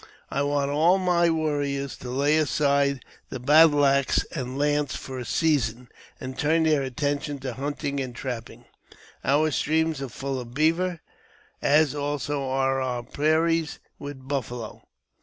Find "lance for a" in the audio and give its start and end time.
4.57-5.25